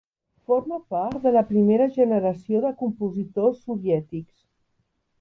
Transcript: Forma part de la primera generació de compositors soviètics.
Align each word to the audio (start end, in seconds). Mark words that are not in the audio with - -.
Forma 0.51 0.79
part 0.95 1.19
de 1.25 1.33
la 1.35 1.43
primera 1.51 1.87
generació 1.99 2.65
de 2.65 2.75
compositors 2.83 3.63
soviètics. 3.71 4.37